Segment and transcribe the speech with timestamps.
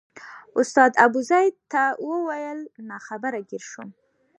[0.59, 2.59] استاد ابوزید ته وویل
[2.89, 3.89] ناخبره ګیر شوم.